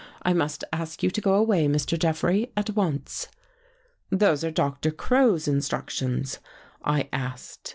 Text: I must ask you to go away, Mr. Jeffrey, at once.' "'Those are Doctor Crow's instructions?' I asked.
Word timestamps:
I 0.23 0.33
must 0.33 0.63
ask 0.73 1.03
you 1.03 1.11
to 1.11 1.21
go 1.21 1.35
away, 1.35 1.67
Mr. 1.67 1.95
Jeffrey, 1.95 2.51
at 2.57 2.71
once.' 2.71 3.27
"'Those 4.09 4.43
are 4.43 4.49
Doctor 4.49 4.89
Crow's 4.89 5.47
instructions?' 5.47 6.39
I 6.83 7.07
asked. 7.13 7.69